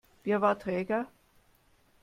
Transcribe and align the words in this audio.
Wer 0.23 0.41
war 0.41 0.57
träger? 0.57 1.05